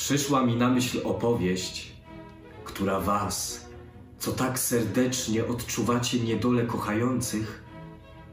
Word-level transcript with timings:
Przyszła 0.00 0.46
mi 0.46 0.56
na 0.56 0.70
myśl 0.70 1.00
opowieść, 1.04 1.92
która 2.64 3.00
was, 3.00 3.66
co 4.18 4.32
tak 4.32 4.58
serdecznie 4.58 5.46
odczuwacie 5.46 6.20
niedole 6.20 6.66
kochających, 6.66 7.62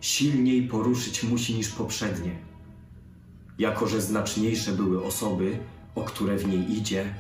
silniej 0.02 0.68
poruszyć 0.68 1.24
musi 1.24 1.56
niż 1.56 1.70
poprzednie. 1.70 2.32
Jako, 3.60 3.88
że 3.88 4.02
znaczniejsze 4.02 4.72
były 4.72 5.04
osoby, 5.04 5.60
o 5.96 6.04
które 6.04 6.38
w 6.38 6.48
niej 6.48 6.78
idzie, 6.78 7.16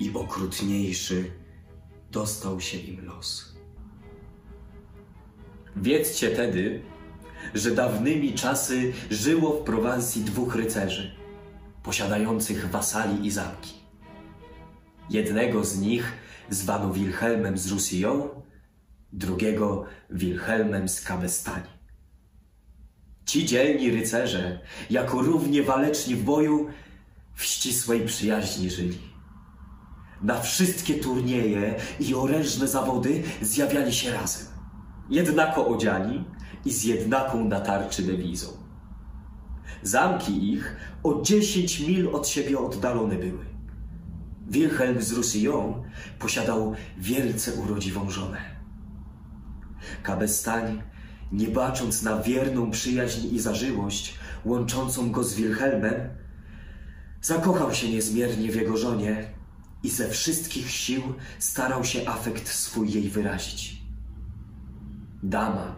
i 0.00 0.10
okrutniejszy 0.14 1.30
dostał 2.10 2.60
się 2.60 2.78
im 2.78 3.04
los. 3.04 3.56
Wiedzcie 5.76 6.30
tedy, 6.30 6.82
że 7.54 7.70
dawnymi 7.70 8.32
czasy 8.32 8.92
żyło 9.10 9.52
w 9.52 9.64
Prowansji 9.64 10.24
dwóch 10.24 10.54
rycerzy, 10.54 11.25
posiadających 11.86 12.70
wasali 12.70 13.26
i 13.26 13.30
zamki. 13.30 13.74
Jednego 15.10 15.64
z 15.64 15.78
nich 15.78 16.12
zwano 16.50 16.92
Wilhelmem 16.92 17.58
z 17.58 17.70
Roussillon, 17.70 18.28
drugiego 19.12 19.84
Wilhelmem 20.10 20.88
z 20.88 21.00
Cabestani. 21.00 21.70
Ci 23.26 23.46
dzielni 23.46 23.90
rycerze, 23.90 24.60
jako 24.90 25.22
równie 25.22 25.62
waleczni 25.62 26.14
w 26.14 26.24
boju, 26.24 26.68
w 27.34 27.44
ścisłej 27.44 28.06
przyjaźni 28.06 28.70
żyli. 28.70 28.98
Na 30.22 30.40
wszystkie 30.40 30.94
turnieje 30.94 31.74
i 32.00 32.14
orężne 32.14 32.68
zawody 32.68 33.22
zjawiali 33.42 33.94
się 33.94 34.12
razem, 34.12 34.46
jednako 35.10 35.66
odziani 35.66 36.24
i 36.64 36.72
z 36.72 36.84
jednaką 36.84 37.44
na 37.44 37.60
tarczy 37.60 38.02
dewizą. 38.02 38.65
Zamki 39.82 40.52
ich 40.52 40.76
o 41.02 41.22
dziesięć 41.22 41.80
mil 41.80 42.08
od 42.08 42.28
siebie 42.28 42.58
oddalone 42.58 43.14
były. 43.14 43.44
Wilhelm 44.48 45.02
z 45.02 45.12
Roussillon 45.12 45.82
posiadał 46.18 46.74
wielce 46.98 47.52
urodziwą 47.52 48.10
żonę. 48.10 48.38
Kabestań, 50.02 50.82
nie 51.32 51.48
bacząc 51.48 52.02
na 52.02 52.22
wierną 52.22 52.70
przyjaźń 52.70 53.34
i 53.34 53.40
zażyłość 53.40 54.14
łączącą 54.44 55.10
go 55.10 55.24
z 55.24 55.34
Wilhelmem, 55.34 55.94
zakochał 57.22 57.74
się 57.74 57.88
niezmiernie 57.88 58.52
w 58.52 58.56
jego 58.56 58.76
żonie 58.76 59.30
i 59.82 59.90
ze 59.90 60.08
wszystkich 60.08 60.70
sił 60.70 61.02
starał 61.38 61.84
się 61.84 62.08
afekt 62.08 62.48
swój 62.48 62.92
jej 62.92 63.08
wyrazić. 63.08 63.82
Dama, 65.22 65.76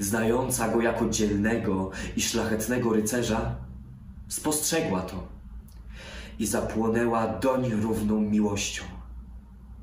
znająca 0.00 0.68
go 0.68 0.80
jako 0.80 1.08
dzielnego 1.08 1.90
i 2.16 2.22
szlachetnego 2.22 2.92
rycerza, 2.92 3.56
spostrzegła 4.28 5.02
to 5.02 5.28
i 6.38 6.46
zapłonęła 6.46 7.26
doń 7.26 7.70
równą 7.70 8.20
miłością, 8.20 8.84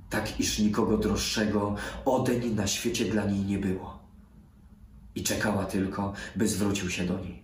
tak 0.10 0.40
iż 0.40 0.60
nikogo 0.60 0.98
droższego 0.98 1.76
odeń 2.06 2.56
na 2.56 2.68
świecie 2.68 3.06
dla 3.06 3.26
niej 3.26 3.46
nie 3.46 3.58
było. 3.58 4.00
I 5.16 5.24
czekała 5.24 5.66
tylko, 5.66 6.14
by 6.36 6.48
zwrócił 6.48 6.90
się 6.90 7.06
do 7.06 7.20
niej. 7.20 7.44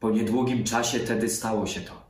Po 0.00 0.10
niedługim 0.10 0.64
czasie 0.64 1.00
tedy 1.00 1.30
stało 1.30 1.66
się 1.66 1.80
to. 1.80 2.04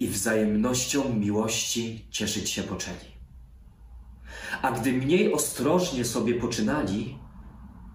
I 0.00 0.08
wzajemnością 0.08 1.14
miłości 1.14 2.06
cieszyć 2.10 2.50
się 2.50 2.62
poczęli. 2.62 3.12
A 4.62 4.72
gdy 4.72 4.92
mniej 4.92 5.32
ostrożnie 5.32 6.04
sobie 6.04 6.34
poczynali, 6.34 7.18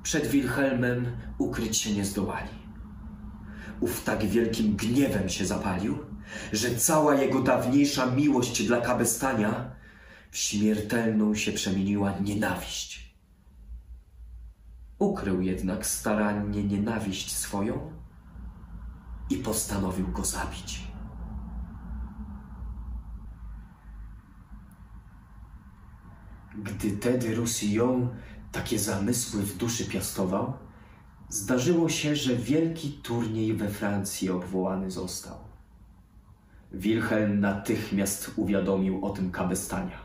przed 0.04 0.28
Wilhelmem 0.28 1.18
ukryć 1.38 1.78
się 1.78 1.94
nie 1.94 2.06
zdołali. 2.06 2.50
Ów 3.80 4.04
tak 4.04 4.26
wielkim 4.26 4.76
gniewem 4.76 5.30
się 5.30 5.46
zapalił, 5.46 5.98
że 6.54 6.76
cała 6.76 7.16
jego 7.16 7.42
dawniejsza 7.42 8.06
miłość 8.06 8.68
dla 8.68 8.82
Kabestania 8.82 9.72
w 10.32 10.38
śmiertelną 10.38 11.36
się 11.36 11.52
przemieniła 11.52 12.20
nienawiść. 12.20 13.16
Ukrył 15.00 15.42
jednak 15.42 15.86
starannie 15.86 16.64
nienawiść 16.64 17.36
swoją 17.36 17.92
i 19.30 19.36
postanowił 19.38 20.08
go 20.08 20.26
zabić. 20.26 20.87
Gdy 26.68 26.92
tedy 26.92 27.36
Roussillon 27.36 28.10
takie 28.52 28.80
zamysły 28.80 29.42
w 29.42 29.58
duszy 29.58 29.86
piastował, 29.86 30.54
zdarzyło 31.30 31.90
się, 31.90 32.16
że 32.16 32.36
wielki 32.36 32.92
turniej 32.92 33.54
we 33.54 33.70
Francji 33.70 34.30
obwołany 34.30 34.92
został. 34.92 35.38
Wilhelm 36.72 37.40
natychmiast 37.40 38.32
uwiadomił 38.36 39.06
o 39.06 39.10
tym 39.10 39.32
Kabestania 39.32 40.00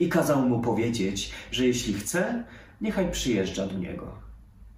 i 0.00 0.08
kazał 0.08 0.48
mu 0.48 0.60
powiedzieć, 0.60 1.32
że 1.50 1.66
jeśli 1.66 1.94
chce, 1.94 2.44
niechaj 2.80 3.10
przyjeżdża 3.10 3.66
do 3.66 3.78
niego, 3.78 4.18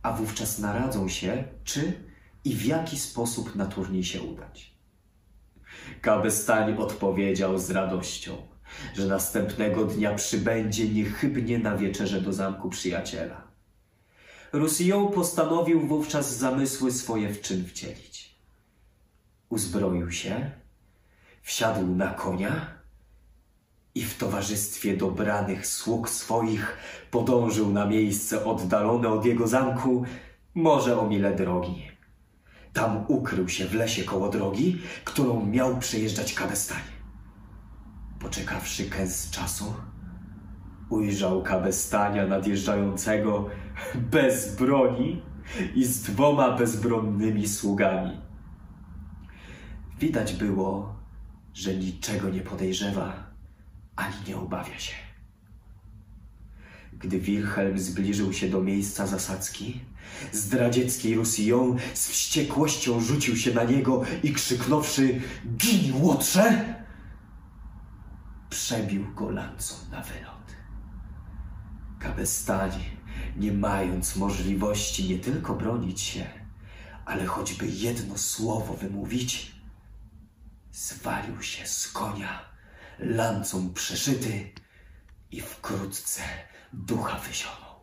a 0.03 0.13
wówczas 0.13 0.59
naradzą 0.59 1.09
się, 1.09 1.45
czy 1.65 1.93
i 2.45 2.55
w 2.55 2.65
jaki 2.65 2.99
sposób 2.99 3.57
na 3.57 3.67
turniej 3.67 4.05
się 4.05 4.23
udać. 4.23 4.75
Kabestań 6.01 6.77
odpowiedział 6.77 7.59
z 7.59 7.71
radością– 7.71 8.37
że 8.95 9.07
następnego 9.07 9.85
dnia 9.85 10.15
przybędzie 10.15 10.89
niechybnie 10.89 11.59
na 11.59 11.77
wieczerze 11.77 12.21
do 12.21 12.33
zamku 12.33 12.71
przyjaciela. 12.71 13.43
Roussillon 14.53 15.13
postanowił 15.13 15.87
wówczas 15.87 16.37
zamysły 16.37 16.93
swoje 16.93 17.35
w 17.35 17.41
czyn 17.41 17.65
wcielić. 17.65 18.35
Uzbroił 19.49 20.13
się, 20.13 20.51
wsiadł 21.43 21.87
na 21.87 22.07
konia 22.07 22.67
i 23.95 24.03
w 24.05 24.19
towarzystwie 24.19 24.97
dobranych 24.97 25.67
sług 25.67 26.11
swoich 26.11 26.77
podążył 27.11 27.71
na 27.71 27.87
miejsce 27.87 28.45
oddalone 28.45 29.09
od 29.09 29.25
jego 29.25 29.47
zamku 29.47 30.05
może 30.55 31.01
o 31.01 31.07
mile 31.07 31.35
drogi. 31.35 31.83
Tam 32.73 33.05
ukrył 33.09 33.49
się 33.49 33.67
w 33.67 33.75
lesie 33.75 34.05
koło 34.05 34.29
drogi, 34.29 34.79
którą 35.05 35.47
miał 35.47 35.79
przejeżdżać 35.79 36.35
Kabestanie. 36.35 36.94
Poczekawszy 38.25 38.91
kęs 38.91 39.31
czasu, 39.31 39.75
ujrzał 40.89 41.43
kabestania 41.43 42.27
nadjeżdżającego 42.27 43.51
bez 43.95 44.57
broni 44.57 45.23
i 45.75 45.85
z 45.85 46.03
dwoma 46.03 46.57
bezbronnymi 46.57 47.49
sługami. 47.49 48.21
Widać 50.01 50.33
było, 50.33 50.95
że 51.55 51.75
niczego 51.75 52.31
nie 52.31 52.41
podejrzewa 52.41 53.31
ani 53.97 54.17
nie 54.29 54.37
obawia 54.37 54.79
się. 54.79 54.95
Gdy 56.93 57.21
Wilhelm 57.21 57.79
zbliżył 57.79 58.33
się 58.33 58.49
do 58.49 58.61
miejsca 58.61 59.07
zasadzki, 59.07 59.81
zdradziecki 60.33 61.15
Roussillon 61.15 61.79
z 61.95 62.09
wściekłością 62.09 63.01
rzucił 63.01 63.37
się 63.37 63.55
na 63.55 63.65
niego 63.65 64.03
i 64.23 64.33
krzyknąwszy– 64.33 65.21
Gin, 65.59 66.03
łotrze! 66.03 66.84
Przebił 68.55 69.15
go 69.15 69.31
lancą 69.31 69.75
na 69.91 70.01
wylot. 70.01 70.57
Kabestani, 71.99 72.85
nie 73.37 73.53
mając 73.53 74.17
możliwości 74.17 75.09
nie 75.09 75.19
tylko 75.19 75.55
bronić 75.55 76.01
się, 76.01 76.27
ale 77.05 77.27
choćby 77.27 77.67
jedno 77.67 78.19
słowo 78.19 78.75
wymówić, 78.75 79.55
zwalił 80.73 81.43
się 81.43 81.67
z 81.67 81.89
konia, 81.93 82.41
lancą 82.99 83.73
przeszyty 83.73 84.53
i 85.31 85.41
wkrótce 85.41 86.23
ducha 86.73 87.19
wyzionął. 87.19 87.81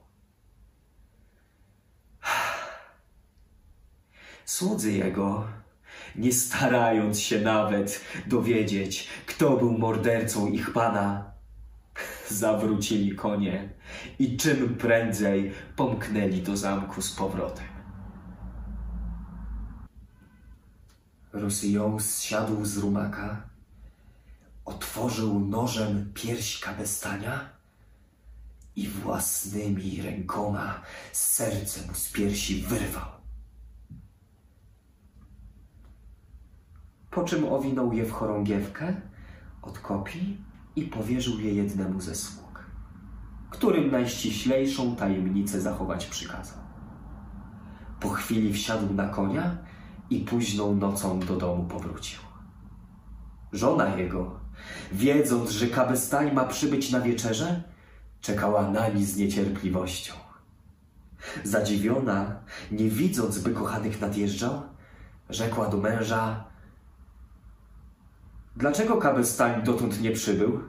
Słudzy 4.46 4.92
jego 4.92 5.48
nie 6.16 6.32
starając 6.34 7.20
się 7.20 7.42
nawet 7.42 8.02
dowiedzieć, 8.28 9.08
kto 9.26 9.58
był 9.58 9.78
mordercą 9.78 10.48
ich 10.48 10.74
pana. 10.74 11.32
Zawrócili 12.30 13.16
konie 13.16 13.70
i 14.20 14.38
czym 14.38 14.76
prędzej 14.76 15.52
pomknęli 15.76 16.42
do 16.42 16.58
zamku 16.58 17.02
z 17.02 17.12
powrotem. 17.12 17.66
Roussillon 21.34 22.00
zsiadł 22.00 22.66
z 22.66 22.78
rumaka, 22.78 23.44
otworzył 24.66 25.40
nożem 25.40 26.12
pierś 26.14 26.60
kabestania 26.60 27.50
i 28.76 28.88
własnymi 28.88 30.02
rękoma 30.02 30.82
serce 31.12 31.88
mu 31.88 31.94
z 31.94 32.12
piersi 32.12 32.62
wyrwał. 32.62 33.21
Po 37.12 37.24
czym 37.24 37.54
owinął 37.54 37.94
je 37.94 38.06
w 38.06 38.12
chorągiewkę, 38.12 38.94
odkopi 39.62 40.38
i 40.76 40.84
powierzył 40.84 41.40
je 41.40 41.54
jednemu 41.54 42.02
ze 42.02 42.16
sług, 42.16 42.66
którym 43.50 43.92
najściślejszą 43.92 44.96
tajemnicę 44.96 45.62
zachować 45.62 46.06
przykazał. 46.06 46.60
Po 48.00 48.10
chwili 48.10 48.54
wsiadł 48.54 48.94
na 48.94 49.08
konia 49.08 49.58
i 50.10 50.20
późną 50.20 50.76
nocą 50.76 51.20
do 51.20 51.38
domu 51.38 51.64
powrócił. 51.64 52.20
Żona 53.54 53.96
jego, 53.96 54.40
wiedząc, 54.92 55.50
że 55.50 55.68
Kabestań 55.68 56.34
ma 56.34 56.44
przybyć 56.44 56.92
na 56.92 57.02
wieczerze, 57.02 57.64
czekała 58.22 58.72
nań 58.72 59.04
z 59.04 59.18
niecierpliwością. 59.18 60.14
Zadziwiona, 61.44 62.40
nie 62.72 62.90
widząc, 62.90 63.40
by 63.40 63.52
kochanych 63.52 64.02
nadjeżdżał, 64.02 64.62
rzekła 65.30 65.68
do 65.68 65.78
męża: 65.78 66.51
Dlaczego 68.56 68.98
Kabestań 68.98 69.64
dotąd 69.64 70.02
nie 70.02 70.12
przybył? 70.12 70.64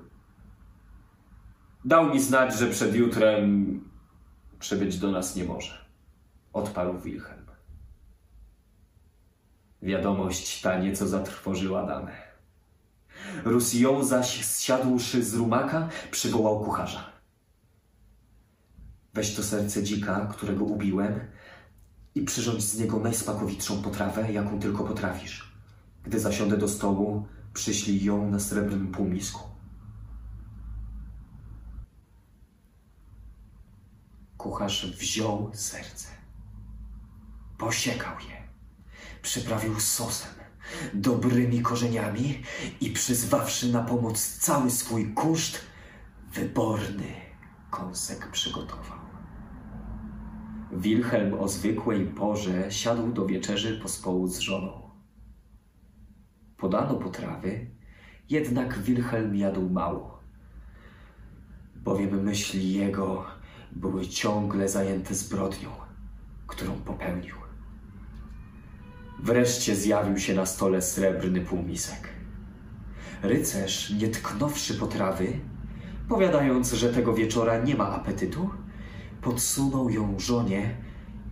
Dał 1.84 2.10
mi 2.10 2.20
znać, 2.20 2.54
że 2.54 2.66
przed 2.66 2.94
jutrem 2.94 3.80
przybyć 4.58 4.98
do 4.98 5.10
nas 5.10 5.36
nie 5.36 5.44
może, 5.44 5.84
odparł 6.52 6.98
Wilhelm. 6.98 7.46
Wiadomość 9.82 10.60
ta 10.60 10.78
nieco 10.78 11.08
zatrwożyła 11.08 11.86
damę. 11.86 12.12
Rusillon 13.44 14.04
zaś 14.04 14.44
zsiadłszy 14.44 15.24
z 15.24 15.34
rumaka, 15.34 15.88
przywołał 16.10 16.60
kucharza. 16.60 17.12
Weź 19.14 19.34
to 19.34 19.42
serce 19.42 19.82
dzika, 19.82 20.26
którego 20.26 20.64
ubiłem 20.64 21.20
i 22.14 22.22
przyrządź 22.22 22.62
z 22.64 22.78
niego 22.78 22.98
najsmakowitszą 22.98 23.82
potrawę, 23.82 24.32
jaką 24.32 24.60
tylko 24.60 24.84
potrafisz. 24.84 25.52
Gdy 26.04 26.20
zasiądę 26.20 26.56
do 26.56 26.68
stołu, 26.68 27.26
przyślij 27.54 28.04
ją 28.04 28.30
na 28.30 28.40
srebrnym 28.40 28.92
półmisku. 28.92 29.40
Kucharz 34.36 34.86
wziął 34.96 35.50
serce, 35.54 36.08
posiekał 37.58 38.20
je, 38.28 38.42
przyprawił 39.22 39.80
sosem, 39.80 40.32
dobrymi 40.94 41.62
korzeniami 41.62 42.42
i 42.80 42.90
przyzwawszy 42.90 43.72
na 43.72 43.82
pomoc 43.82 44.38
cały 44.38 44.70
swój 44.70 45.14
kuszt, 45.14 45.60
wyborny 46.32 47.12
kąsek 47.70 48.30
przygotował. 48.30 48.98
Wilhelm 50.72 51.34
o 51.34 51.48
zwykłej 51.48 52.06
porze 52.06 52.72
siadł 52.72 53.12
do 53.12 53.26
wieczerzy 53.26 53.80
pospołu 53.82 54.28
z 54.28 54.38
żoną. 54.38 54.91
Podano 56.62 56.94
potrawy, 56.94 57.66
jednak 58.30 58.78
Wilhelm 58.78 59.36
jadł 59.36 59.68
mało, 59.68 60.20
bowiem 61.76 62.22
myśli 62.22 62.72
jego 62.72 63.24
były 63.72 64.06
ciągle 64.06 64.68
zajęte 64.68 65.14
zbrodnią, 65.14 65.70
którą 66.46 66.72
popełnił. 66.72 67.34
Wreszcie 69.22 69.76
zjawił 69.76 70.18
się 70.18 70.34
na 70.34 70.46
stole 70.46 70.82
srebrny 70.82 71.40
półmisek. 71.40 72.08
Rycerz, 73.22 73.90
nie 73.90 74.08
tknąwszy 74.08 74.74
potrawy, 74.74 75.32
powiadając, 76.08 76.72
że 76.72 76.92
tego 76.92 77.14
wieczora 77.14 77.58
nie 77.58 77.74
ma 77.74 77.88
apetytu, 77.88 78.50
podsunął 79.22 79.90
ją 79.90 80.18
żonie 80.18 80.76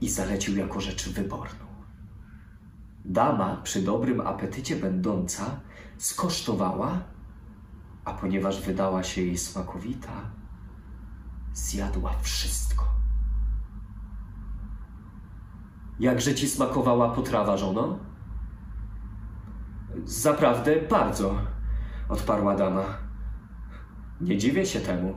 i 0.00 0.09
zalecił 0.09 0.56
jako 0.56 0.81
rzecz 0.81 1.09
wyborną. 1.09 1.59
Dama, 3.05 3.56
przy 3.62 3.82
dobrym 3.82 4.20
apetycie 4.20 4.76
będąca, 4.76 5.61
skosztowała, 5.99 6.99
a 8.05 8.14
ponieważ 8.14 8.61
wydała 8.61 9.02
się 9.02 9.23
jej 9.23 9.38
smakowita, 9.38 10.12
zjadła 11.55 12.12
wszystko. 12.23 12.85
Jakże 16.00 16.35
ci 16.35 16.49
smakowała 16.49 17.08
potrawa, 17.08 17.56
żono? 17.56 17.99
Zaprawdę 20.05 20.76
bardzo, 20.91 21.38
odparła 22.08 22.56
dama. 22.56 22.85
Nie 24.20 24.38
dziwię 24.38 24.67
się 24.67 24.81
temu. 24.81 25.14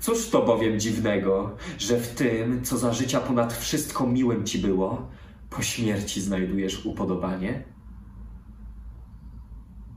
Cóż 0.00 0.30
to 0.30 0.42
bowiem 0.42 0.80
dziwnego, 0.80 1.56
że 1.78 1.98
w 1.98 2.14
tym, 2.14 2.64
co 2.64 2.78
za 2.78 2.92
życia 2.92 3.20
ponad 3.20 3.52
wszystko 3.52 4.06
miłym 4.06 4.44
ci 4.44 4.58
było, 4.58 5.08
po 5.56 5.62
śmierci 5.62 6.20
znajdujesz 6.20 6.86
upodobanie? 6.86 7.64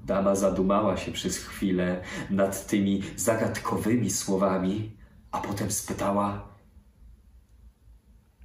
Dama 0.06 0.35
zadumała 0.35 0.97
się 0.97 1.11
przez 1.11 1.38
chwilę 1.38 2.03
nad 2.29 2.67
tymi 2.67 3.03
zagadkowymi 3.15 4.09
słowami, 4.09 4.97
a 5.31 5.41
potem 5.41 5.71
spytała: 5.71 6.56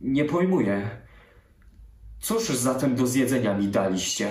Nie 0.00 0.24
pojmuję. 0.24 0.90
Cóż 2.20 2.48
zatem 2.48 2.94
do 2.94 3.06
zjedzenia 3.06 3.58
mi 3.58 3.68
daliście? 3.68 4.30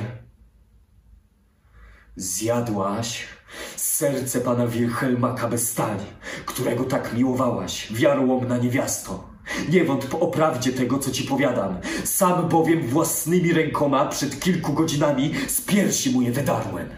Zjadłaś 2.16 3.28
serce 3.76 4.42
pana 4.42 4.68
Wilhelma 4.68 5.34
Kabestani, 5.34 6.06
którego 6.46 6.84
tak 6.84 7.14
miłowałaś, 7.14 7.94
wiarłomna 7.94 8.58
niewiasto. 8.58 9.33
Nie 9.70 9.84
wątp 9.84 10.20
o 10.20 10.28
prawdzie 10.28 10.74
tego, 10.74 11.00
co 11.00 11.12
ci 11.12 11.24
powiadam. 11.24 11.80
Sam 12.04 12.50
bowiem 12.50 12.88
własnymi 12.88 13.54
rękoma 13.54 14.06
przed 14.06 14.40
kilku 14.40 14.74
godzinami 14.74 15.34
z 15.48 15.62
piersi 15.62 16.12
mu 16.12 16.22
je 16.22 16.32
wydarłem. 16.32 16.90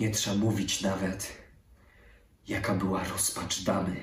Nie 0.00 0.10
trzeba 0.10 0.36
mówić 0.36 0.80
nawet, 0.82 1.32
jaka 2.48 2.74
była 2.74 3.04
rozpacz 3.04 3.62
damy, 3.62 3.96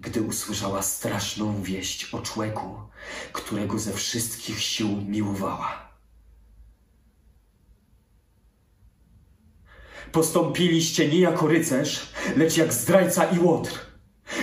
gdy 0.00 0.22
usłyszała 0.22 0.82
straszną 0.82 1.62
wieść 1.62 2.14
o 2.14 2.18
człeku, 2.18 2.80
którego 3.32 3.78
ze 3.78 3.92
wszystkich 3.92 4.60
sił 4.60 4.88
miłowała. 4.88 5.83
Postąpiliście 10.14 11.08
nie 11.08 11.18
jako 11.18 11.46
rycerz, 11.46 12.08
lecz 12.36 12.56
jak 12.56 12.72
zdrajca 12.72 13.24
i 13.24 13.38
łotr. 13.38 13.78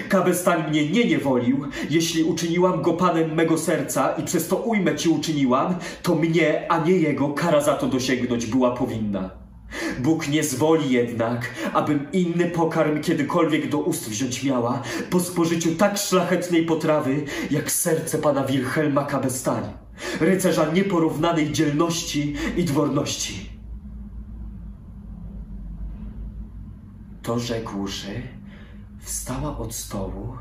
Kabestan 0.10 0.70
mnie 0.70 0.90
nie 0.90 1.06
niewolił, 1.06 1.66
jeśli 1.90 2.24
uczyniłam 2.24 2.82
go 2.82 2.94
panem 2.94 3.34
mego 3.34 3.58
serca 3.58 4.12
i 4.12 4.24
przez 4.24 4.48
to 4.48 4.56
ujmę 4.56 4.96
ci 4.96 5.10
uczyniłam, 5.10 5.76
to 6.04 6.16
mnie, 6.16 6.72
a 6.72 6.86
nie 6.86 6.92
jego, 6.92 7.30
kara 7.30 7.62
za 7.62 7.74
to 7.74 7.88
dosięgnąć 7.88 8.46
była 8.46 8.72
powinna. 8.72 9.30
Bóg 10.00 10.28
nie 10.28 10.44
zwoli 10.44 10.92
jednak, 10.92 11.50
abym 11.74 12.08
inny 12.12 12.46
pokarm 12.46 13.02
kiedykolwiek 13.02 13.70
do 13.70 13.78
ust 13.78 14.10
wziąć 14.10 14.44
miała, 14.44 14.84
po 15.10 15.20
spożyciu 15.20 15.76
tak 15.76 15.98
szlachetnej 15.98 16.66
potrawy, 16.66 17.24
jak 17.52 17.72
serce 17.72 18.18
pana 18.18 18.44
Wilhelma 18.44 19.06
Kabestani, 19.06 19.70
rycerza 20.20 20.72
nieporównanej 20.74 21.52
dzielności 21.52 22.36
i 22.58 22.64
dworności. 22.64 23.51
To 27.32 27.40
rzekłszy, 27.40 28.22
wstała 29.00 29.58
od 29.58 29.76
stołu, 29.76 30.38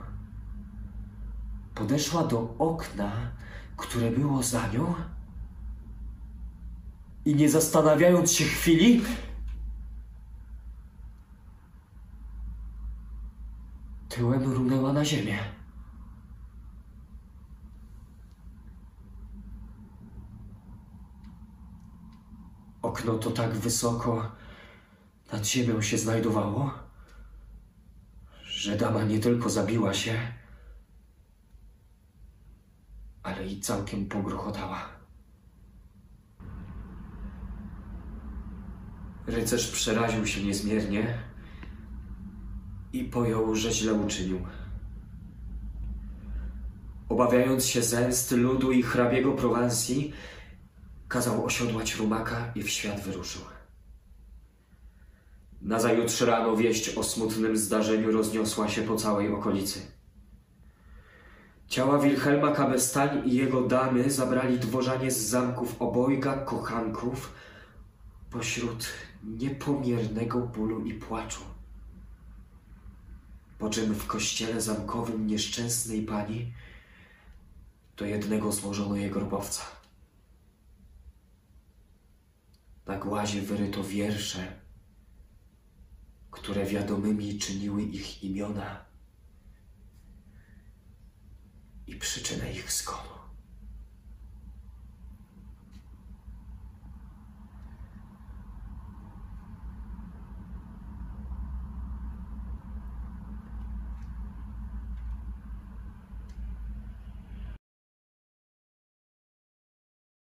podeszła 1.74 2.24
do 2.24 2.54
okna, 2.58 3.12
które 3.76 4.10
było 4.10 4.42
za 4.42 4.68
nią 4.68 4.94
i 7.24 7.34
nie 7.34 7.50
zastanawiając 7.50 8.32
się 8.32 8.44
chwili, 8.44 9.02
tyłem 14.08 14.52
runęła 14.52 14.92
na 14.92 15.04
ziemię. 15.04 15.38
Okno 22.82 23.14
to 23.14 23.30
tak 23.30 23.52
wysoko 23.52 24.40
nad 25.32 25.46
ziemią 25.46 25.82
się 25.82 25.98
znajdowało, 25.98 26.74
że 28.44 28.76
dama 28.76 29.04
nie 29.04 29.18
tylko 29.18 29.50
zabiła 29.50 29.94
się, 29.94 30.20
ale 33.22 33.46
i 33.46 33.60
całkiem 33.60 34.06
pogruchotała. 34.06 34.88
Rycerz 39.26 39.70
przeraził 39.70 40.26
się 40.26 40.42
niezmiernie 40.44 41.18
i 42.92 43.04
pojął, 43.04 43.56
że 43.56 43.72
źle 43.72 43.94
uczynił. 43.94 44.46
Obawiając 47.08 47.66
się 47.66 47.82
zemsty 47.82 48.36
ludu 48.36 48.72
i 48.72 48.82
hrabiego 48.82 49.32
Prowansji, 49.32 50.12
kazał 51.08 51.44
osiodłać 51.44 51.94
rumaka 51.94 52.52
i 52.54 52.62
w 52.62 52.70
świat 52.70 53.00
wyruszył. 53.00 53.59
Nazajutrz 55.60 56.20
rano 56.20 56.56
wieść 56.56 56.96
o 56.96 57.02
smutnym 57.02 57.56
zdarzeniu 57.56 58.12
rozniosła 58.12 58.68
się 58.68 58.82
po 58.82 58.96
całej 58.96 59.32
okolicy. 59.32 59.80
Ciała 61.68 61.98
Wilhelma 61.98 62.52
Kabestań 62.52 63.28
i 63.28 63.34
jego 63.34 63.62
damy 63.62 64.10
zabrali 64.10 64.58
dworzanie 64.58 65.10
z 65.10 65.18
zamków 65.18 65.82
obojga 65.82 66.36
kochanków 66.36 67.32
pośród 68.30 68.86
niepomiernego 69.24 70.38
bólu 70.40 70.84
i 70.84 70.94
płaczu. 70.94 71.40
Po 73.58 73.70
czym 73.70 73.94
w 73.94 74.06
kościele 74.06 74.60
zamkowym 74.60 75.26
nieszczęsnej 75.26 76.02
pani 76.02 76.52
do 77.96 78.04
jednego 78.04 78.52
złożono 78.52 78.96
jej 78.96 79.10
grobowca. 79.10 79.62
Na 82.86 82.98
głazie 82.98 83.42
wyryto 83.42 83.84
wiersze, 83.84 84.52
które 86.30 86.66
wiadomymi 86.66 87.38
czyniły 87.38 87.82
ich 87.82 88.24
imiona 88.24 88.84
i 91.86 91.96
przyczynę 91.96 92.52
ich 92.52 92.72
zgonu. 92.72 93.20